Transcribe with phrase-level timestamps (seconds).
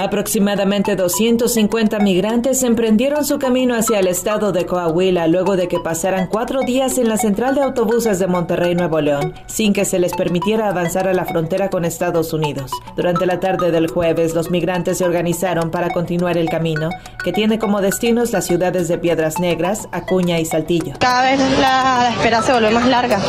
[0.00, 6.26] Aproximadamente 250 migrantes emprendieron su camino hacia el estado de Coahuila luego de que pasaran
[6.26, 10.14] cuatro días en la central de autobuses de Monterrey, Nuevo León, sin que se les
[10.14, 12.70] permitiera avanzar a la frontera con Estados Unidos.
[12.96, 16.88] Durante la tarde del jueves, los migrantes se organizaron para continuar el camino,
[17.22, 20.94] que tiene como destinos las ciudades de Piedras Negras, Acuña y Saltillo.
[20.98, 23.20] Cada vez la, espera se vuelve más larga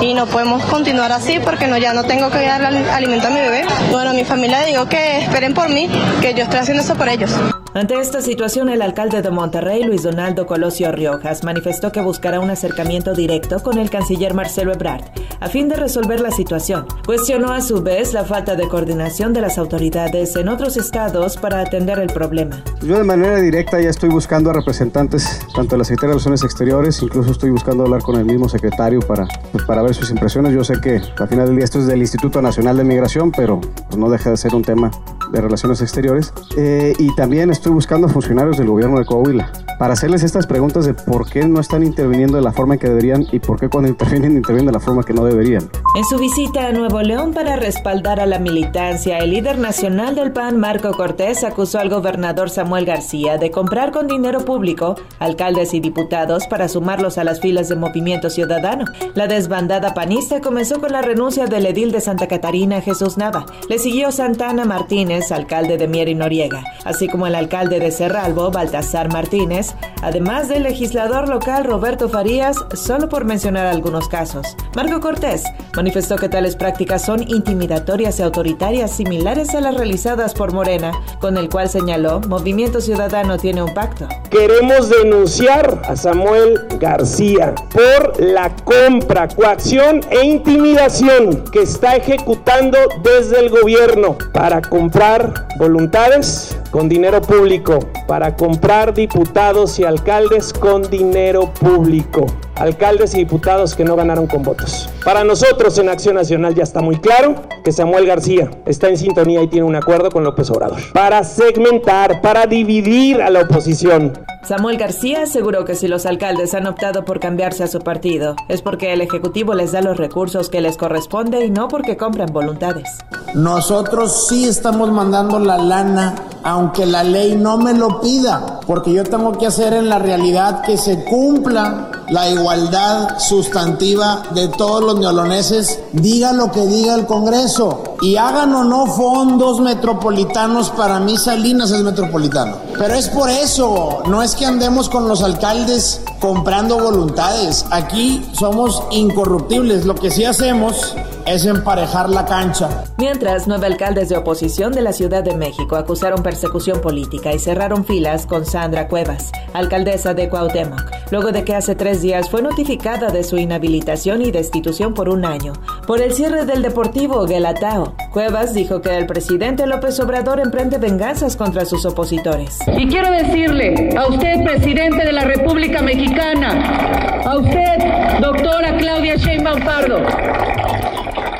[0.00, 3.40] y no podemos continuar así porque no, ya no tengo que darle alimento a mi
[3.40, 3.64] bebé.
[3.90, 5.79] Bueno, a mi familia digo que esperen por mí
[6.20, 7.30] que yo estoy haciendo eso por ellos.
[7.72, 12.50] Ante esta situación, el alcalde de Monterrey, Luis Donaldo Colosio Riojas, manifestó que buscará un
[12.50, 15.04] acercamiento directo con el canciller Marcelo Ebrard
[15.40, 16.86] a fin de resolver la situación.
[17.06, 21.60] Cuestionó a su vez la falta de coordinación de las autoridades en otros estados para
[21.60, 22.62] atender el problema.
[22.82, 26.44] Yo de manera directa ya estoy buscando a representantes tanto de la Secretaría de Relaciones
[26.44, 30.52] Exteriores, incluso estoy buscando hablar con el mismo secretario para, pues, para ver sus impresiones.
[30.52, 33.60] Yo sé que al final del día esto es del Instituto Nacional de Migración, pero
[33.60, 34.90] pues, no deja de ser un tema
[35.32, 36.34] de relaciones exteriores.
[36.56, 40.86] Eh, y también estoy buscando a funcionarios del gobierno de Coahuila para hacerles estas preguntas
[40.86, 43.88] de por qué no están interviniendo de la forma que deberían y por qué cuando
[43.88, 45.70] intervienen intervienen de la forma que no deberían.
[45.96, 50.32] En su visita a Nuevo León para respaldar a la militancia, el líder nacional del
[50.32, 55.80] PAN, Marco Cortés, acusó al gobernador Samuel García de comprar con dinero público alcaldes y
[55.80, 58.84] diputados para sumarlos a las filas de Movimiento Ciudadano.
[59.14, 63.46] La desbandada panista comenzó con la renuncia del edil de Santa Catarina, Jesús Nava.
[63.68, 68.52] Le siguió Santana Martínez, alcalde de Mier y Noriega, así como el alcalde de Cerralbo,
[68.52, 74.56] Baltasar Martínez, además del legislador local Roberto Farías, solo por mencionar algunos casos.
[74.76, 75.42] Marco Cortés
[75.74, 81.36] manifestó que tales prácticas son intimidatorias y autoritarias similares a las realizadas por Morena, con
[81.36, 84.06] el cual señaló Movimiento Ciudadano tiene un pacto.
[84.30, 93.40] Queremos denunciar a Samuel García por la compra, coacción e intimidación que está ejecutando desde
[93.40, 101.52] el gobierno para comprar voluntades con dinero público, para comprar diputados y alcaldes con dinero
[101.54, 102.26] público.
[102.60, 104.88] Alcaldes y diputados que no ganaron con votos.
[105.02, 109.42] Para nosotros en Acción Nacional ya está muy claro que Samuel García está en sintonía
[109.42, 110.78] y tiene un acuerdo con López Obrador.
[110.92, 114.12] Para segmentar, para dividir a la oposición.
[114.42, 118.60] Samuel García aseguró que si los alcaldes han optado por cambiarse a su partido, es
[118.60, 122.98] porque el Ejecutivo les da los recursos que les corresponde y no porque compran voluntades.
[123.34, 129.04] Nosotros sí estamos mandando la lana, aunque la ley no me lo pida, porque yo
[129.04, 134.98] tengo que hacer en la realidad que se cumpla la igualdad sustantiva de todos los
[134.98, 141.16] neoloneses, diga lo que diga el Congreso y hagan o no fondos metropolitanos, para mí
[141.16, 142.56] Salinas es metropolitano.
[142.78, 148.82] Pero es por eso, no es que andemos con los alcaldes comprando voluntades, aquí somos
[148.90, 150.94] incorruptibles, lo que sí hacemos
[151.26, 152.84] es emparejar la cancha.
[152.98, 157.84] Mientras, nueve alcaldes de oposición de la Ciudad de México acusaron persecución política y cerraron
[157.84, 163.10] filas con Sandra Cuevas, alcaldesa de Cuauhtémoc, luego de que hace tres días fue notificada
[163.10, 165.52] de su inhabilitación y destitución por un año
[165.86, 167.94] por el cierre del Deportivo Guelatao.
[168.12, 172.58] Cuevas dijo que el presidente López Obrador emprende venganzas contra sus opositores.
[172.76, 179.64] Y quiero decirle a usted, presidente de la República Mexicana, a usted, doctora Claudia Sheinbaum
[179.64, 180.00] Pardo,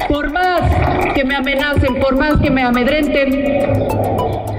[0.09, 3.79] por más que me amenacen, por más que me amedrenten,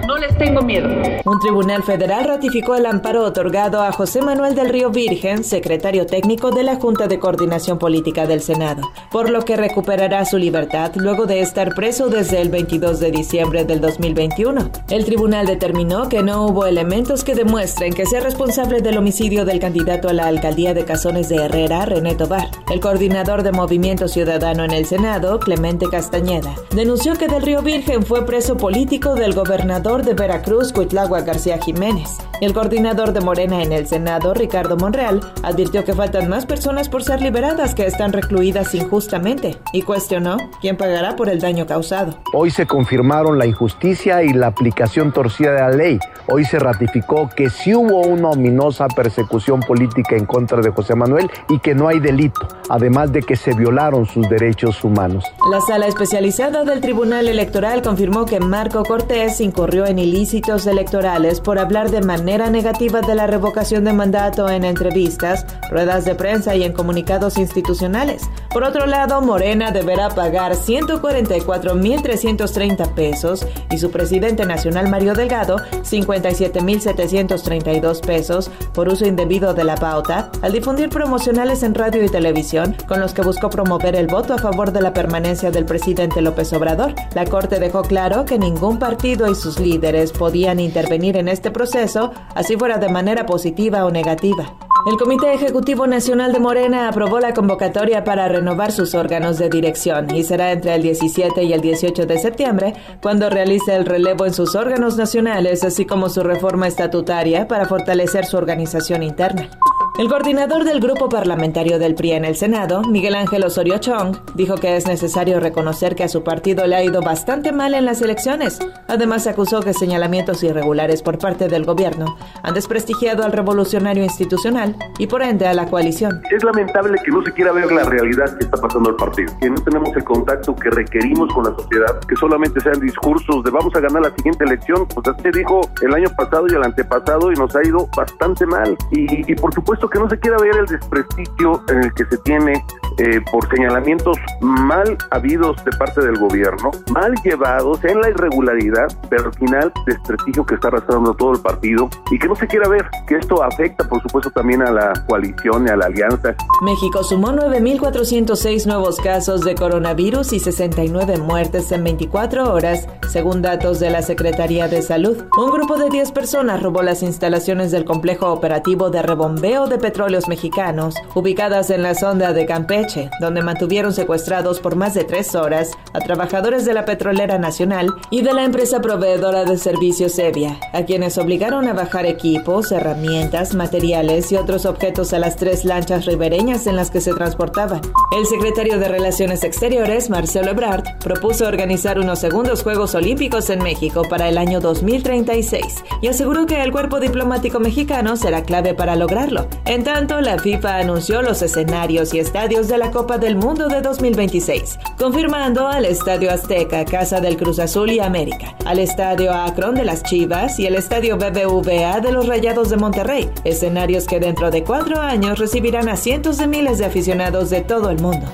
[0.08, 0.90] no les tengo miedo.
[1.24, 6.50] Un tribunal federal ratificó el amparo otorgado a José Manuel del Río Virgen, secretario técnico
[6.50, 11.28] de la Junta de Coordinación Política del Senado, por lo que recuperará su libertad luego
[11.28, 14.72] de estar preso desde el 22 de diciembre del 2021.
[14.90, 19.60] El tribunal determinó que no hubo elementos que demuestren que sea responsable del homicidio del
[19.60, 22.48] candidato a la alcaldía de Cazones de Herrera, René Tobar.
[22.72, 28.04] El coordinador de Movimiento Ciudadano en el Senado, Clemente Castañeda, denunció que del Río Virgen
[28.04, 30.31] fue preso político del gobernador de Veracruz,
[30.74, 32.18] Cuitlagua García Jiménez.
[32.42, 37.04] El coordinador de Morena en el Senado, Ricardo Monreal, advirtió que faltan más personas por
[37.04, 42.18] ser liberadas que están recluidas injustamente y cuestionó quién pagará por el daño causado.
[42.34, 46.00] Hoy se confirmaron la injusticia y la aplicación torcida de la ley.
[46.28, 51.30] Hoy se ratificó que sí hubo una ominosa persecución política en contra de José Manuel
[51.50, 55.26] y que no hay delito, además de que se violaron sus derechos humanos.
[55.52, 61.58] La sala especializada del Tribunal Electoral confirmó que Marco Cortés incurrió en ilícitos electorales por
[61.58, 66.64] hablar de manera negativa de la revocación de mandato en entrevistas, ruedas de prensa y
[66.64, 68.30] en comunicados institucionales.
[68.54, 78.02] Por otro lado, Morena deberá pagar 144.330 pesos y su presidente nacional Mario Delgado 57.732
[78.02, 83.00] pesos por uso indebido de la pauta al difundir promocionales en radio y televisión con
[83.00, 86.94] los que buscó promover el voto a favor de la permanencia del presidente López Obrador.
[87.16, 92.12] La Corte dejó claro que ningún partido y sus líderes podían intervenir en este proceso,
[92.34, 94.58] así fuera de manera positiva o negativa.
[94.88, 100.14] El Comité Ejecutivo Nacional de Morena aprobó la convocatoria para renovar sus órganos de dirección
[100.16, 104.34] y será entre el 17 y el 18 de septiembre cuando realice el relevo en
[104.34, 109.52] sus órganos nacionales, así como su reforma estatutaria para fortalecer su organización interna.
[110.00, 114.56] El coordinador del grupo parlamentario del PRI en el Senado, Miguel Ángel Osorio Chong, dijo
[114.56, 118.02] que es necesario reconocer que a su partido le ha ido bastante mal en las
[118.02, 118.60] elecciones.
[118.88, 125.08] Además, acusó que señalamientos irregulares por parte del gobierno han desprestigiado al revolucionario institucional y
[125.08, 126.22] por ende a la coalición.
[126.32, 129.50] Es lamentable que no se quiera ver la realidad que está pasando al partido, que
[129.50, 133.76] no tenemos el contacto que requerimos con la sociedad, que solamente sean discursos de vamos
[133.76, 134.88] a ganar la siguiente elección.
[134.88, 138.76] Pues así dijo el año pasado y el antepasado y nos ha ido bastante mal.
[138.92, 142.66] Y, por supuesto que no se quiera ver el desprestigio en el que se tiene
[142.98, 149.26] eh, por señalamientos mal habidos de parte del gobierno, mal llevados en la irregularidad, pero
[149.26, 152.86] al final desprestigio que está arrastrando todo el partido y que no se quiera ver
[153.08, 156.36] que esto afecta, por supuesto, también a la coalición y a la alianza.
[156.62, 163.80] México sumó 9.406 nuevos casos de coronavirus y 69 muertes en 24 horas, según datos
[163.80, 165.24] de la Secretaría de Salud.
[165.38, 170.28] Un grupo de 10 personas robó las instalaciones del complejo operativo de rebombeo de petróleos
[170.28, 175.72] mexicanos, ubicadas en la sonda de Campeche, donde mantuvieron secuestrados por más de tres horas
[175.94, 180.84] a trabajadores de la Petrolera Nacional y de la empresa proveedora de servicios Evia, a
[180.84, 186.68] quienes obligaron a bajar equipos, herramientas, materiales y otros objetos a las tres lanchas ribereñas
[186.68, 187.82] en las que se transportaban.
[188.16, 194.02] El secretario de Relaciones Exteriores, Marcelo Ebrard, propuso organizar unos segundos Juegos Olímpicos en México
[194.10, 199.48] para el año 2036 y aseguró que el cuerpo diplomático mexicano será clave para lograrlo.
[199.66, 203.82] En tanto, la FIFA anunció los escenarios y estadios de la Copa del Mundo de
[203.82, 209.86] 2026, confirmando al Estadio Azteca, Casa del Cruz Azul y América, al Estadio Akron de
[209.86, 214.64] las Chivas y el Estadio BBVA de los Rayados de Monterrey, escenarios que dentro de
[214.64, 218.28] cuatro años recibirán a cientos de miles de aficionados de todo el mundo.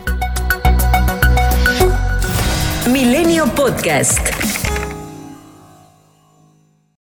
[2.90, 4.37] Milenio Podcast.